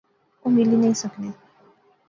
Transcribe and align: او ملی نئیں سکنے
او 0.41 0.47
ملی 0.55 0.77
نئیں 0.81 0.99
سکنے 1.01 1.29